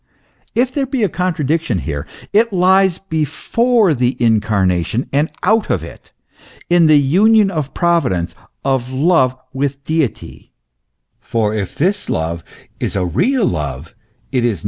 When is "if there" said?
0.55-0.87